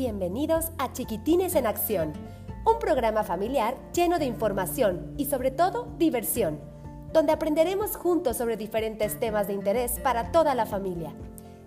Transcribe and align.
Bienvenidos 0.00 0.70
a 0.78 0.94
Chiquitines 0.94 1.54
en 1.54 1.66
Acción, 1.66 2.14
un 2.64 2.78
programa 2.78 3.22
familiar 3.22 3.76
lleno 3.92 4.18
de 4.18 4.24
información 4.24 5.12
y 5.18 5.26
sobre 5.26 5.50
todo 5.50 5.92
diversión, 5.98 6.58
donde 7.12 7.32
aprenderemos 7.32 7.96
juntos 7.96 8.38
sobre 8.38 8.56
diferentes 8.56 9.20
temas 9.20 9.46
de 9.46 9.52
interés 9.52 10.00
para 10.00 10.32
toda 10.32 10.54
la 10.54 10.64
familia. 10.64 11.12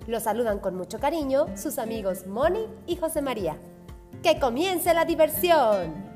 Los 0.08 0.24
saludan 0.24 0.58
con 0.58 0.74
mucho 0.76 0.98
cariño 1.00 1.46
sus 1.56 1.78
amigos 1.78 2.26
Moni 2.26 2.66
y 2.88 2.96
José 2.96 3.22
María. 3.22 3.56
¡Que 4.24 4.40
comience 4.40 4.96
la 4.96 5.06
diversión! 5.06 6.13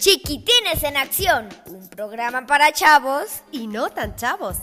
Chiquitines 0.00 0.82
en 0.82 0.96
Acción, 0.96 1.46
un 1.66 1.86
programa 1.90 2.46
para 2.46 2.72
chavos 2.72 3.42
y 3.52 3.66
no 3.66 3.90
tan 3.90 4.16
chavos. 4.16 4.56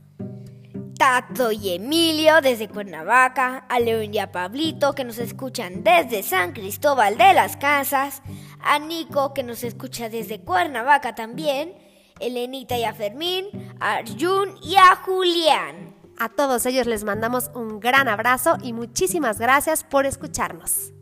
Tato 1.00 1.52
y 1.52 1.74
Emilio 1.74 2.40
desde 2.42 2.70
Cuernavaca, 2.70 3.66
a 3.70 3.80
León 3.80 4.14
y 4.14 4.20
a 4.20 4.32
Pablito 4.32 4.94
que 4.94 5.04
nos 5.04 5.18
escuchan 5.18 5.84
desde 5.84 6.22
San 6.22 6.54
Cristóbal 6.54 7.18
de 7.18 7.34
las 7.34 7.58
Casas, 7.58 8.22
a 8.62 8.78
Nico 8.78 9.34
que 9.34 9.42
nos 9.42 9.64
escucha 9.64 10.10
desde 10.10 10.42
Cuernavaca 10.42 11.16
también, 11.16 11.87
Elenita 12.20 12.78
y 12.78 12.84
a 12.84 12.94
Fermín, 12.94 13.46
a 13.80 13.96
Arjun 13.96 14.56
y 14.62 14.76
a 14.76 14.96
Julián. 14.96 15.96
A 16.20 16.30
todos 16.30 16.66
ellos 16.66 16.88
les 16.88 17.04
mandamos 17.04 17.52
un 17.54 17.80
gran 17.80 18.08
abrazo 18.08 18.58
y 18.64 18.74
muchísimas 18.74 19.40
gracias 19.40 19.84
por 19.84 20.06
escucharnos. 20.06 20.94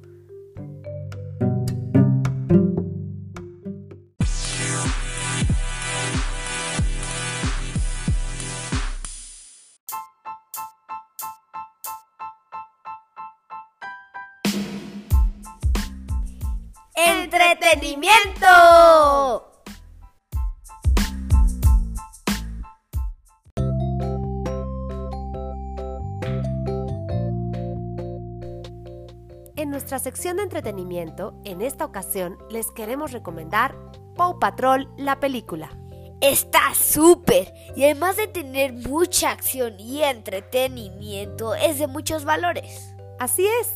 En 29.66 29.72
nuestra 29.72 29.98
sección 29.98 30.38
de 30.38 30.44
entretenimiento, 30.44 31.34
en 31.44 31.64
esta 31.64 31.86
ocasión 31.86 32.38
les 32.52 32.70
queremos 32.70 33.12
recomendar 33.12 33.76
Paw 34.16 34.38
Patrol, 34.38 34.88
la 34.96 35.20
película. 35.20 35.76
Está 36.22 36.76
súper 36.76 37.52
y 37.76 37.84
además 37.84 38.16
de 38.16 38.28
tener 38.28 38.74
mucha 38.74 39.32
acción 39.32 39.80
y 39.80 40.04
entretenimiento, 40.04 41.56
es 41.56 41.80
de 41.80 41.88
muchos 41.88 42.26
valores. 42.26 42.94
Así 43.18 43.48
es, 43.60 43.74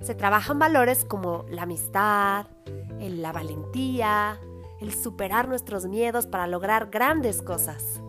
se 0.00 0.14
trabajan 0.14 0.58
valores 0.58 1.04
como 1.04 1.44
la 1.50 1.64
amistad, 1.64 2.46
la 2.98 3.30
valentía, 3.30 4.40
el 4.80 4.94
superar 4.94 5.48
nuestros 5.48 5.84
miedos 5.84 6.26
para 6.26 6.46
lograr 6.46 6.88
grandes 6.88 7.42
cosas. 7.42 8.00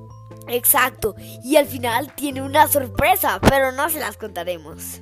Exacto, 0.48 1.14
y 1.44 1.58
al 1.58 1.66
final 1.66 2.14
tiene 2.16 2.42
una 2.42 2.70
sorpresa, 2.70 3.42
pero 3.42 3.74
no 3.74 3.90
se 3.90 4.00
las 4.00 4.16
contaremos. 4.16 5.02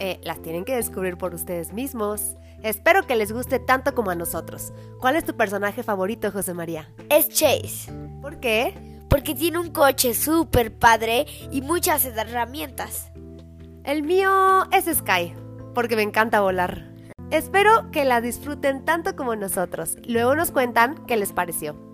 Eh, 0.00 0.18
las 0.24 0.40
tienen 0.40 0.64
que 0.64 0.74
descubrir 0.74 1.16
por 1.18 1.34
ustedes 1.34 1.72
mismos. 1.72 2.34
Espero 2.62 3.06
que 3.06 3.16
les 3.16 3.32
guste 3.32 3.58
tanto 3.58 3.94
como 3.94 4.10
a 4.10 4.14
nosotros. 4.14 4.72
¿Cuál 4.98 5.16
es 5.16 5.24
tu 5.24 5.36
personaje 5.36 5.82
favorito, 5.82 6.30
José 6.32 6.54
María? 6.54 6.90
Es 7.10 7.28
Chase. 7.28 7.92
¿Por 8.22 8.40
qué? 8.40 8.74
Porque 9.08 9.34
tiene 9.34 9.58
un 9.58 9.70
coche 9.70 10.14
súper 10.14 10.74
padre 10.74 11.26
y 11.50 11.60
muchas 11.62 12.04
herramientas. 12.06 13.10
El 13.84 14.02
mío 14.02 14.64
es 14.72 14.86
Sky, 14.86 15.34
porque 15.74 15.96
me 15.96 16.02
encanta 16.02 16.40
volar. 16.40 16.90
Espero 17.30 17.90
que 17.90 18.04
la 18.04 18.20
disfruten 18.20 18.84
tanto 18.84 19.16
como 19.16 19.36
nosotros. 19.36 19.96
Luego 20.06 20.34
nos 20.34 20.50
cuentan 20.50 21.04
qué 21.06 21.16
les 21.16 21.32
pareció. 21.32 21.89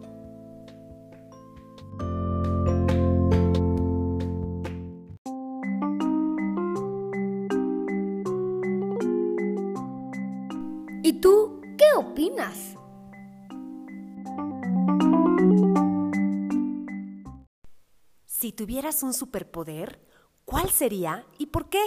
Si 18.39 18.53
tuvieras 18.53 19.03
un 19.03 19.15
superpoder, 19.15 19.99
¿cuál 20.45 20.69
sería 20.69 21.25
y 21.39 21.47
por 21.47 21.71
qué? 21.71 21.81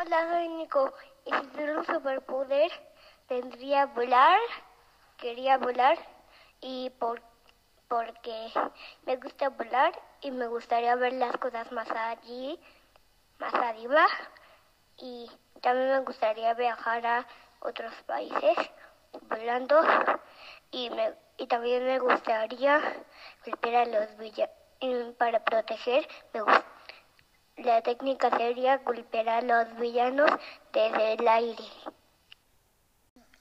Hola, 0.00 0.30
soy 0.30 0.48
Nico. 0.50 0.92
Y 1.26 1.32
si 1.32 1.46
tuviera 1.48 1.78
un 1.80 1.84
superpoder, 1.84 2.70
tendría 3.26 3.86
volar. 3.86 4.38
Quería 5.16 5.58
volar 5.58 5.98
y 6.60 6.90
por, 6.90 7.20
porque 7.88 8.52
me 9.04 9.16
gusta 9.16 9.48
volar 9.48 10.00
y 10.20 10.30
me 10.30 10.46
gustaría 10.46 10.94
ver 10.94 11.14
las 11.14 11.36
cosas 11.38 11.72
más 11.72 11.90
allí, 11.90 12.56
más 13.40 13.52
arriba. 13.52 14.06
Y 14.96 15.28
también 15.60 15.90
me 15.90 16.00
gustaría 16.02 16.54
viajar 16.54 17.04
a 17.04 17.26
otros 17.58 17.92
países 18.06 18.56
volando. 19.28 19.82
Y, 20.70 20.88
me, 20.90 21.14
y 21.38 21.46
también 21.46 21.84
me 21.84 21.98
gustaría 21.98 22.80
golpear 23.44 23.74
a 23.74 23.84
los 23.86 24.16
villanos 24.18 25.14
para 25.18 25.44
proteger. 25.44 26.06
Me 26.32 26.42
gusta 26.42 26.64
la 27.56 27.82
técnica 27.82 28.36
sería 28.36 28.78
golpear 28.78 29.28
a 29.28 29.40
los 29.40 29.78
villanos 29.78 30.30
desde 30.72 31.12
el 31.12 31.28
aire. 31.28 31.64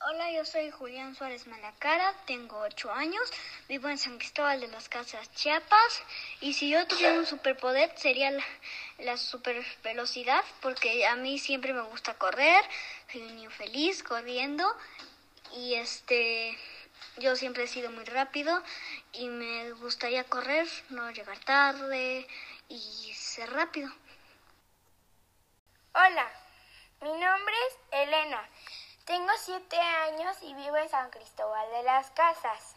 Hola, 0.05 0.31
yo 0.33 0.45
soy 0.45 0.69
Julián 0.69 1.15
Suárez 1.15 1.47
Malacara, 1.47 2.13
tengo 2.27 2.59
8 2.59 2.91
años, 2.91 3.31
vivo 3.69 3.87
en 3.87 3.97
San 3.97 4.17
Cristóbal 4.17 4.59
de 4.59 4.67
las 4.67 4.89
Casas, 4.89 5.33
Chiapas, 5.33 6.03
y 6.41 6.53
si 6.53 6.69
yo 6.69 6.85
tuviera 6.87 7.17
un 7.17 7.25
superpoder 7.25 7.91
sería 7.95 8.29
la, 8.29 8.43
la 8.99 9.17
super 9.17 9.65
velocidad, 9.81 10.43
porque 10.61 11.07
a 11.07 11.15
mí 11.15 11.39
siempre 11.39 11.73
me 11.73 11.81
gusta 11.83 12.13
correr, 12.15 12.63
soy 13.11 13.21
un 13.21 13.35
niño 13.35 13.49
feliz 13.49 14.03
corriendo, 14.03 14.65
y 15.55 15.75
este, 15.75 16.57
yo 17.17 17.35
siempre 17.35 17.63
he 17.63 17.67
sido 17.67 17.91
muy 17.91 18.05
rápido, 18.05 18.61
y 19.11 19.27
me 19.27 19.71
gustaría 19.73 20.23
correr, 20.23 20.67
no 20.89 21.11
llegar 21.11 21.37
tarde, 21.39 22.27
y 22.69 23.13
ser 23.13 23.51
rápido. 23.51 23.89
Hola, 25.93 26.31
mi 27.01 27.11
nombre 27.11 27.53
es 27.67 27.77
Elena. 27.91 28.49
Tengo 29.05 29.31
siete 29.37 29.77
años 29.77 30.37
y 30.41 30.53
vivo 30.55 30.77
en 30.77 30.89
San 30.89 31.09
Cristóbal 31.11 31.69
de 31.71 31.83
las 31.83 32.09
Casas. 32.11 32.75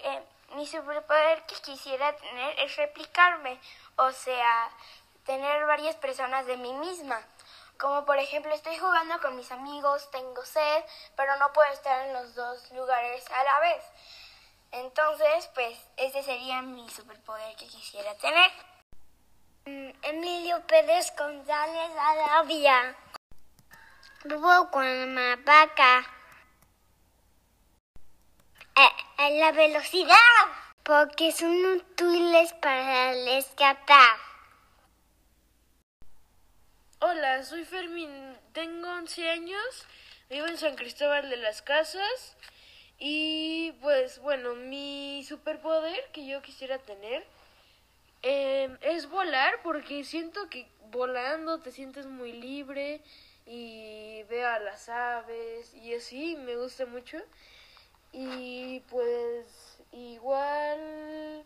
Eh, 0.00 0.22
mi 0.54 0.66
superpoder 0.66 1.44
que 1.46 1.56
quisiera 1.56 2.16
tener 2.16 2.58
es 2.60 2.76
replicarme, 2.76 3.60
o 3.96 4.10
sea, 4.12 4.70
tener 5.26 5.66
varias 5.66 5.96
personas 5.96 6.46
de 6.46 6.56
mí 6.56 6.72
misma. 6.74 7.20
Como 7.78 8.04
por 8.04 8.18
ejemplo, 8.18 8.52
estoy 8.52 8.76
jugando 8.76 9.20
con 9.20 9.36
mis 9.36 9.52
amigos, 9.52 10.10
tengo 10.10 10.44
sed, 10.44 10.84
pero 11.16 11.36
no 11.36 11.52
puedo 11.52 11.72
estar 11.72 12.06
en 12.06 12.12
los 12.12 12.34
dos 12.34 12.70
lugares 12.72 13.24
a 13.30 13.44
la 13.44 13.60
vez. 13.60 13.84
Entonces, 14.72 15.48
pues, 15.54 15.78
ese 15.96 16.22
sería 16.24 16.60
mi 16.60 16.88
superpoder 16.90 17.54
que 17.56 17.68
quisiera 17.68 18.14
tener. 18.16 18.50
Emilio 20.02 20.66
Pérez 20.66 21.14
González 21.16 21.90
Arabia. 21.98 22.96
Vivo 24.24 24.70
con 24.72 25.14
Mapaca. 25.14 26.00
Eh, 28.74 29.38
la 29.38 29.52
velocidad. 29.52 30.16
Porque 30.82 31.30
son 31.32 31.64
útiles 31.64 32.52
para 32.54 33.12
el 33.12 33.28
escapar. 33.28 34.27
Hola, 37.00 37.44
soy 37.44 37.64
Fermín, 37.64 38.10
tengo 38.52 38.88
11 38.88 39.30
años, 39.30 39.86
vivo 40.28 40.48
en 40.48 40.58
San 40.58 40.74
Cristóbal 40.74 41.30
de 41.30 41.36
las 41.36 41.62
Casas 41.62 42.36
y 42.98 43.70
pues 43.80 44.18
bueno, 44.18 44.56
mi 44.56 45.22
superpoder 45.22 46.10
que 46.12 46.26
yo 46.26 46.42
quisiera 46.42 46.78
tener 46.78 47.24
em, 48.22 48.76
es 48.80 49.08
volar 49.08 49.62
porque 49.62 50.02
siento 50.02 50.50
que 50.50 50.66
volando 50.90 51.60
te 51.60 51.70
sientes 51.70 52.06
muy 52.06 52.32
libre 52.32 53.00
y 53.46 54.24
veo 54.24 54.48
a 54.48 54.58
las 54.58 54.88
aves 54.88 55.72
y 55.74 55.94
así 55.94 56.34
me 56.34 56.56
gusta 56.56 56.84
mucho. 56.84 57.18
Y 58.12 58.80
pues 58.90 59.78
igual 59.92 61.44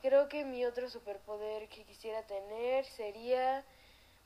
creo 0.00 0.26
que 0.30 0.46
mi 0.46 0.64
otro 0.64 0.88
superpoder 0.88 1.68
que 1.68 1.84
quisiera 1.84 2.22
tener 2.22 2.86
sería 2.86 3.62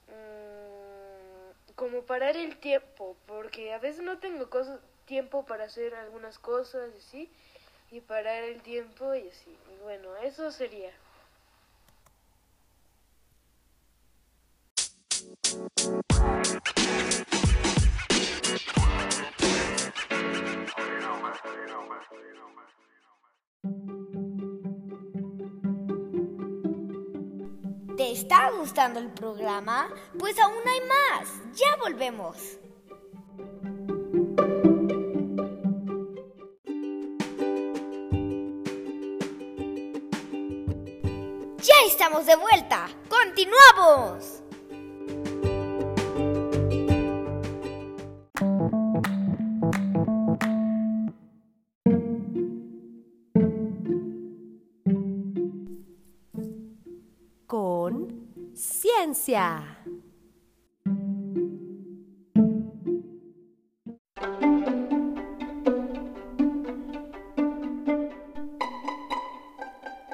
mm, 0.09 1.73
como 1.75 2.03
parar 2.03 2.37
el 2.37 2.57
tiempo 2.59 3.17
porque 3.27 3.73
a 3.73 3.79
veces 3.79 4.03
no 4.03 4.19
tengo 4.19 4.49
cosas 4.51 4.81
tiempo 5.07 5.45
para 5.45 5.65
hacer 5.65 5.95
algunas 5.95 6.39
cosas 6.39 6.91
y 6.95 6.99
así 6.99 7.31
y 7.91 8.01
parar 8.01 8.43
el 8.45 8.63
tiempo 8.63 9.15
y 9.15 9.29
así. 9.29 9.57
Y 9.73 9.83
bueno 9.83 10.17
eso 10.17 10.51
sería 10.51 10.91
¿Te 27.97 28.11
está 28.11 28.51
gustando 28.51 28.99
el 28.99 29.09
programa? 29.13 29.89
Pues 30.19 30.37
aún 30.41 30.63
hay 30.67 30.81
más. 30.81 31.29
Ya 31.55 31.77
volvemos. 31.77 32.37
Ya 41.59 41.75
estamos 41.87 42.27
de 42.27 42.35
vuelta. 42.35 42.89
¡Continuamos! 43.09 44.34
Ciencia. 59.15 59.79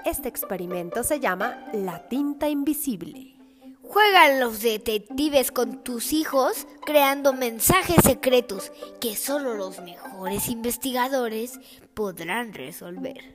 Este 0.05 0.29
experimento 0.29 1.03
se 1.03 1.21
llama 1.21 1.65
la 1.73 2.09
tinta 2.09 2.49
invisible. 2.49 3.37
Juegan 3.83 4.39
los 4.39 4.61
detectives 4.61 5.51
con 5.51 5.83
tus 5.83 6.13
hijos 6.13 6.67
creando 6.85 7.33
mensajes 7.33 7.97
secretos 8.05 8.71
que 9.01 9.17
solo 9.17 9.55
los 9.55 9.81
mejores 9.81 10.49
investigadores 10.49 11.59
podrán 11.95 12.53
resolver. 12.53 13.35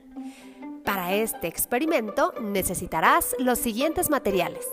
Para 0.84 1.14
este 1.14 1.48
experimento 1.48 2.32
necesitarás 2.40 3.34
los 3.38 3.58
siguientes 3.58 4.08
materiales. 4.08 4.64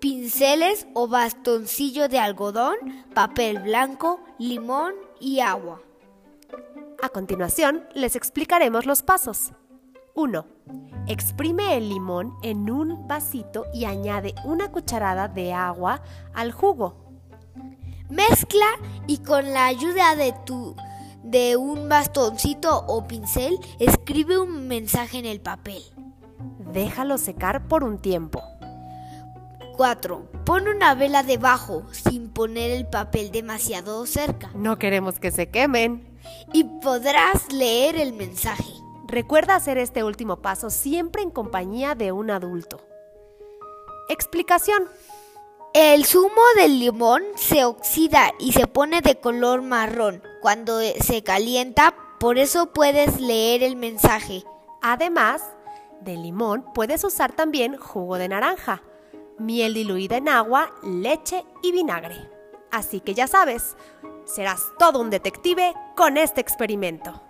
Pinceles 0.00 0.86
o 0.94 1.08
bastoncillo 1.08 2.08
de 2.08 2.20
algodón, 2.20 2.76
papel 3.14 3.58
blanco, 3.58 4.20
limón 4.38 4.94
y 5.20 5.40
agua. 5.40 5.82
A 7.02 7.08
continuación, 7.08 7.84
les 7.94 8.14
explicaremos 8.14 8.86
los 8.86 9.02
pasos. 9.02 9.52
1. 10.14 10.46
Exprime 11.08 11.76
el 11.76 11.88
limón 11.88 12.34
en 12.42 12.70
un 12.70 13.08
vasito 13.08 13.64
y 13.74 13.86
añade 13.86 14.34
una 14.44 14.70
cucharada 14.70 15.26
de 15.26 15.52
agua 15.52 16.00
al 16.32 16.52
jugo. 16.52 16.94
Mezcla 18.08 18.66
y 19.08 19.18
con 19.18 19.52
la 19.52 19.66
ayuda 19.66 20.14
de 20.14 20.32
tu 20.46 20.76
de 21.24 21.56
un 21.56 21.88
bastoncito 21.88 22.84
o 22.86 23.06
pincel 23.06 23.58
escribe 23.80 24.38
un 24.38 24.68
mensaje 24.68 25.18
en 25.18 25.26
el 25.26 25.40
papel. 25.40 25.82
Déjalo 26.72 27.18
secar 27.18 27.66
por 27.66 27.82
un 27.82 27.98
tiempo. 27.98 28.42
4. 29.78 30.26
Pon 30.44 30.66
una 30.66 30.96
vela 30.96 31.22
debajo 31.22 31.84
sin 31.92 32.30
poner 32.30 32.72
el 32.72 32.88
papel 32.88 33.30
demasiado 33.30 34.04
cerca 34.06 34.50
No 34.54 34.76
queremos 34.76 35.20
que 35.20 35.30
se 35.30 35.50
quemen. 35.50 36.18
y 36.52 36.64
podrás 36.64 37.52
leer 37.52 37.94
el 37.94 38.12
mensaje. 38.12 38.64
Recuerda 39.06 39.54
hacer 39.54 39.78
este 39.78 40.02
último 40.02 40.42
paso 40.42 40.68
siempre 40.68 41.22
en 41.22 41.30
compañía 41.30 41.94
de 41.94 42.10
un 42.10 42.30
adulto. 42.32 42.80
Explicación. 44.08 44.82
El 45.74 46.04
zumo 46.04 46.42
del 46.56 46.80
limón 46.80 47.22
se 47.36 47.64
oxida 47.64 48.32
y 48.40 48.52
se 48.52 48.66
pone 48.66 49.00
de 49.00 49.20
color 49.20 49.62
marrón 49.62 50.24
cuando 50.42 50.80
se 50.80 51.22
calienta, 51.22 51.94
por 52.18 52.38
eso 52.38 52.72
puedes 52.72 53.20
leer 53.20 53.62
el 53.62 53.76
mensaje. 53.76 54.42
Además 54.82 55.40
de 56.00 56.16
limón, 56.16 56.64
puedes 56.74 57.04
usar 57.04 57.32
también 57.32 57.76
jugo 57.76 58.18
de 58.18 58.28
naranja, 58.28 58.82
miel 59.38 59.74
diluida 59.74 60.16
en 60.16 60.28
agua, 60.28 60.72
leche 60.82 61.44
y 61.62 61.72
vinagre. 61.72 62.30
Así 62.70 63.00
que 63.00 63.14
ya 63.14 63.26
sabes, 63.26 63.76
serás 64.24 64.62
todo 64.78 65.00
un 65.00 65.10
detective 65.10 65.74
con 65.96 66.16
este 66.16 66.40
experimento. 66.40 67.22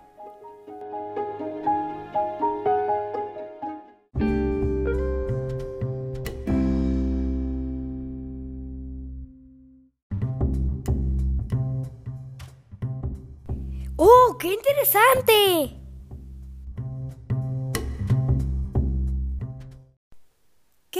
¡Oh, 14.01 14.37
qué 14.39 14.53
interesante! 14.53 15.78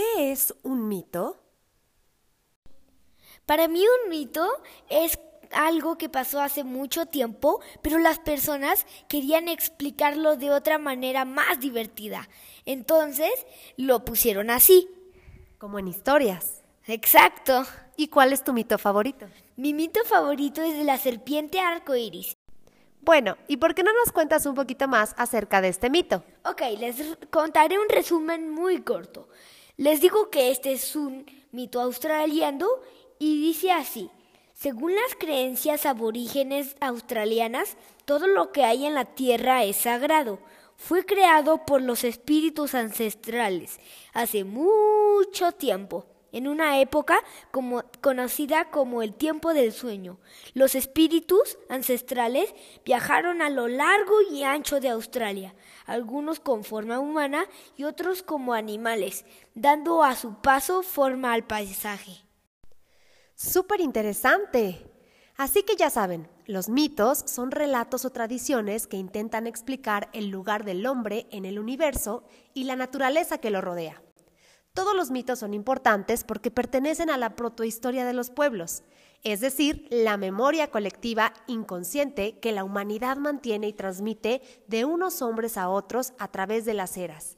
¿Qué 0.00 0.32
es 0.32 0.54
un 0.62 0.88
mito? 0.88 1.36
Para 3.44 3.68
mí 3.68 3.84
un 3.84 4.08
mito 4.08 4.48
es 4.88 5.18
algo 5.50 5.98
que 5.98 6.08
pasó 6.08 6.40
hace 6.40 6.64
mucho 6.64 7.04
tiempo, 7.04 7.60
pero 7.82 7.98
las 7.98 8.18
personas 8.18 8.86
querían 9.10 9.48
explicarlo 9.48 10.36
de 10.36 10.52
otra 10.52 10.78
manera 10.78 11.26
más 11.26 11.60
divertida. 11.60 12.30
Entonces 12.64 13.30
lo 13.76 14.02
pusieron 14.06 14.48
así. 14.48 14.88
Como 15.58 15.78
en 15.78 15.88
historias. 15.88 16.62
Exacto. 16.86 17.66
¿Y 17.98 18.08
cuál 18.08 18.32
es 18.32 18.42
tu 18.42 18.54
mito 18.54 18.78
favorito? 18.78 19.26
Mi 19.56 19.74
mito 19.74 20.02
favorito 20.04 20.62
es 20.62 20.78
de 20.78 20.84
la 20.84 20.96
serpiente 20.96 21.60
arcoíris. 21.60 22.38
Bueno, 23.02 23.36
¿y 23.48 23.58
por 23.58 23.74
qué 23.74 23.82
no 23.82 23.92
nos 23.92 24.12
cuentas 24.12 24.46
un 24.46 24.54
poquito 24.54 24.88
más 24.88 25.14
acerca 25.18 25.60
de 25.60 25.68
este 25.68 25.90
mito? 25.90 26.24
Ok, 26.46 26.62
les 26.78 27.18
contaré 27.30 27.78
un 27.78 27.88
resumen 27.90 28.48
muy 28.48 28.80
corto. 28.80 29.28
Les 29.80 30.02
digo 30.02 30.28
que 30.28 30.50
este 30.50 30.72
es 30.72 30.94
un 30.94 31.24
mito 31.52 31.80
australiano 31.80 32.66
y 33.18 33.40
dice 33.40 33.72
así. 33.72 34.10
Según 34.52 34.94
las 34.94 35.14
creencias 35.18 35.86
aborígenes 35.86 36.76
australianas, 36.80 37.78
todo 38.04 38.26
lo 38.26 38.52
que 38.52 38.64
hay 38.64 38.84
en 38.84 38.92
la 38.92 39.06
tierra 39.06 39.64
es 39.64 39.76
sagrado. 39.76 40.38
Fue 40.76 41.06
creado 41.06 41.64
por 41.64 41.80
los 41.80 42.04
espíritus 42.04 42.74
ancestrales 42.74 43.80
hace 44.12 44.44
mucho 44.44 45.52
tiempo, 45.52 46.04
en 46.32 46.48
una 46.48 46.80
época 46.80 47.22
como- 47.50 47.82
conocida 48.00 48.70
como 48.70 49.02
el 49.02 49.14
tiempo 49.14 49.52
del 49.52 49.72
sueño. 49.72 50.18
Los 50.54 50.74
espíritus 50.74 51.58
ancestrales 51.68 52.54
viajaron 52.84 53.42
a 53.42 53.50
lo 53.50 53.68
largo 53.68 54.14
y 54.30 54.44
ancho 54.44 54.80
de 54.80 54.88
Australia, 54.88 55.54
algunos 55.86 56.40
con 56.40 56.64
forma 56.64 57.00
humana 57.00 57.46
y 57.76 57.84
otros 57.84 58.22
como 58.22 58.54
animales, 58.54 59.24
dando 59.54 60.02
a 60.02 60.16
su 60.16 60.40
paso 60.40 60.82
forma 60.82 61.32
al 61.32 61.46
paisaje. 61.46 62.24
Súper 63.34 63.80
interesante. 63.80 64.86
Así 65.36 65.62
que 65.62 65.74
ya 65.74 65.88
saben, 65.88 66.28
los 66.44 66.68
mitos 66.68 67.22
son 67.26 67.50
relatos 67.50 68.04
o 68.04 68.10
tradiciones 68.10 68.86
que 68.86 68.98
intentan 68.98 69.46
explicar 69.46 70.10
el 70.12 70.28
lugar 70.28 70.64
del 70.64 70.84
hombre 70.84 71.26
en 71.30 71.46
el 71.46 71.58
universo 71.58 72.24
y 72.52 72.64
la 72.64 72.76
naturaleza 72.76 73.38
que 73.38 73.48
lo 73.48 73.62
rodea. 73.62 74.02
Todos 74.72 74.94
los 74.94 75.10
mitos 75.10 75.40
son 75.40 75.52
importantes 75.52 76.22
porque 76.22 76.50
pertenecen 76.50 77.10
a 77.10 77.16
la 77.16 77.34
protohistoria 77.34 78.04
de 78.04 78.12
los 78.12 78.30
pueblos, 78.30 78.84
es 79.24 79.40
decir, 79.40 79.86
la 79.90 80.16
memoria 80.16 80.70
colectiva 80.70 81.32
inconsciente 81.46 82.38
que 82.38 82.52
la 82.52 82.62
humanidad 82.64 83.16
mantiene 83.16 83.68
y 83.68 83.72
transmite 83.72 84.42
de 84.68 84.84
unos 84.84 85.22
hombres 85.22 85.58
a 85.58 85.68
otros 85.68 86.12
a 86.18 86.28
través 86.28 86.64
de 86.64 86.74
las 86.74 86.96
eras. 86.96 87.36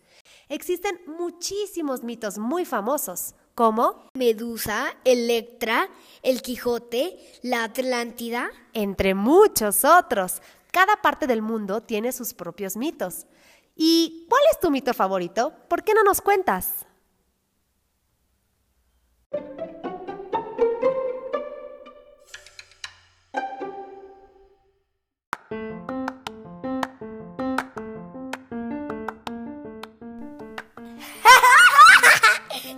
Existen 0.49 1.01
muchísimos 1.07 2.05
mitos 2.05 2.39
muy 2.39 2.65
famosos, 2.67 3.35
como 3.55 4.09
Medusa, 4.15 4.95
Electra, 5.05 5.89
el 6.23 6.43
Quijote, 6.43 7.19
la 7.43 7.65
Atlántida. 7.65 8.51
entre 8.73 9.15
muchos 9.15 9.85
otros. 9.85 10.41
Cada 10.71 10.97
parte 11.03 11.27
del 11.27 11.43
mundo 11.43 11.83
tiene 11.83 12.13
sus 12.13 12.33
propios 12.35 12.77
mitos. 12.77 13.27
¿Y 13.75 14.27
cuál 14.29 14.43
es 14.51 14.61
tu 14.61 14.71
mito 14.71 14.95
favorito? 14.95 15.53
¿Por 15.69 15.83
qué 15.83 15.95
no 15.95 16.03
nos 16.03 16.21
cuentas? 16.21 16.87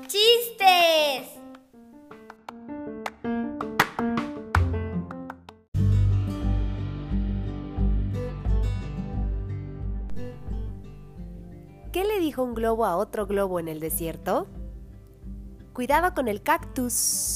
¡Chistes! 0.06 1.28
¿Qué 11.92 12.04
le 12.04 12.20
dijo 12.20 12.42
un 12.42 12.54
globo 12.54 12.84
a 12.84 12.96
otro 12.96 13.26
globo 13.26 13.58
en 13.58 13.66
el 13.68 13.80
desierto? 13.80 14.46
Cuidado 15.74 16.14
con 16.14 16.28
el 16.28 16.40
cactus. 16.40 17.32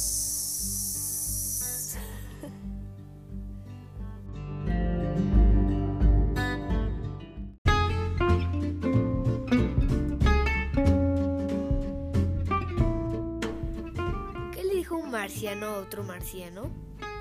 ¿Qué 14.55 14.63
le 14.63 14.75
dijo 14.77 14.95
un 14.95 15.11
marciano 15.11 15.67
a 15.67 15.79
otro 15.79 16.05
marciano? 16.05 16.71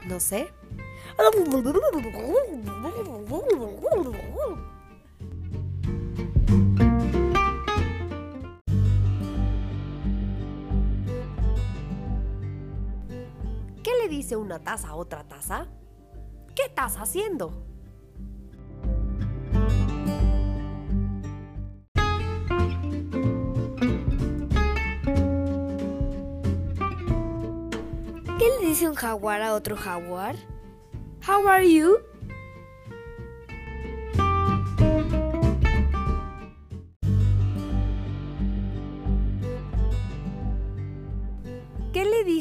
No 0.07 0.19
sé. 0.19 0.53
¿Qué 13.87 13.93
le 14.03 14.09
dice 14.09 14.35
una 14.35 14.59
taza 14.59 14.89
a 14.89 14.95
otra 14.95 15.23
taza? 15.23 15.65
¿Qué 16.53 16.63
estás 16.63 16.97
haciendo? 16.97 17.53
¿Qué 28.37 28.49
le 28.59 28.67
dice 28.67 28.89
un 28.89 28.95
jaguar 28.95 29.41
a 29.41 29.53
otro 29.53 29.77
jaguar? 29.77 30.35
How 31.25 31.47
are 31.47 31.73
you? 31.73 31.99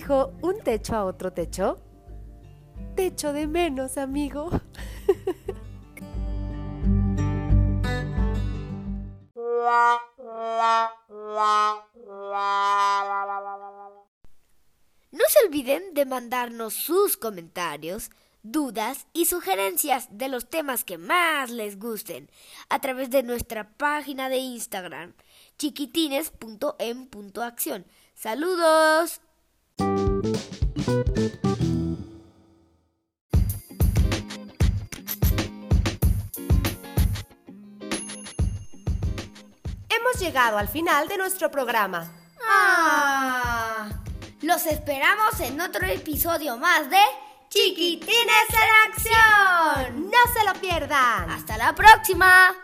Un 0.08 0.60
techo 0.62 0.94
a 0.94 1.04
otro 1.04 1.32
techo? 1.32 1.80
Techo 2.94 3.32
de 3.32 3.48
menos, 3.48 3.98
amigo. 3.98 4.50
No 15.10 15.24
se 15.28 15.44
olviden 15.46 15.94
de 15.94 16.06
mandarnos 16.06 16.74
sus 16.74 17.16
comentarios, 17.16 18.10
dudas 18.42 19.08
y 19.12 19.24
sugerencias 19.24 20.06
de 20.10 20.28
los 20.28 20.48
temas 20.48 20.84
que 20.84 20.98
más 20.98 21.50
les 21.50 21.80
gusten 21.80 22.30
a 22.68 22.80
través 22.80 23.10
de 23.10 23.24
nuestra 23.24 23.76
página 23.76 24.28
de 24.28 24.38
Instagram 24.38 25.14
chiquitines.em.acción. 25.58 27.86
¡Saludos! 28.14 29.20
Hemos 29.78 30.32
llegado 40.20 40.58
al 40.58 40.68
final 40.68 41.08
de 41.08 41.16
nuestro 41.18 41.50
programa. 41.50 42.12
¡Ah! 42.48 43.88
Los 44.42 44.66
esperamos 44.66 45.40
en 45.40 45.60
otro 45.60 45.84
episodio 45.86 46.56
más 46.56 46.88
de 46.88 47.02
Chiquitines 47.48 48.46
en 48.50 48.92
Acción. 48.92 50.08
¡No 50.10 50.18
se 50.32 50.44
lo 50.44 50.54
pierdan! 50.60 51.30
Hasta 51.30 51.56
la 51.56 51.74
próxima. 51.74 52.54